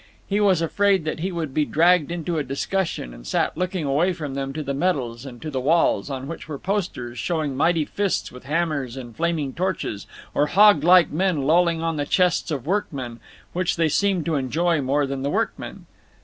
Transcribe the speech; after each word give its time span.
He 0.27 0.39
was 0.39 0.63
afraid 0.63 1.05
that 1.05 1.19
he 1.19 1.31
would 1.31 1.53
be 1.53 1.63
dragged 1.63 2.09
into 2.11 2.39
a 2.39 2.43
discussion, 2.43 3.13
and 3.13 3.27
sat 3.27 3.55
looking 3.55 3.85
away 3.85 4.13
from 4.13 4.33
them 4.33 4.51
to 4.53 4.63
the 4.63 4.73
medals, 4.73 5.27
and 5.27 5.39
to 5.43 5.51
the 5.51 5.59
walls, 5.61 6.09
on 6.09 6.27
which 6.27 6.47
were 6.47 6.57
posters, 6.57 7.19
showing 7.19 7.55
mighty 7.55 7.85
fists 7.85 8.31
with 8.31 8.45
hammers 8.45 8.97
and 8.97 9.15
flaming 9.15 9.53
torches, 9.53 10.07
or 10.33 10.47
hog 10.47 10.83
like 10.83 11.11
men 11.11 11.43
lolling 11.43 11.83
on 11.83 11.97
the 11.97 12.07
chests 12.07 12.49
of 12.49 12.65
workmen, 12.65 13.19
which 13.53 13.75
they 13.75 13.89
seemed 13.89 14.25
to 14.25 14.33
enjoy 14.33 14.81
more 14.81 15.05
than 15.05 15.21
the 15.21 15.29
workmen. 15.29 15.85